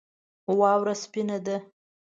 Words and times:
واوره 0.59 0.93
سپینه 1.03 1.37
ده 1.45 1.55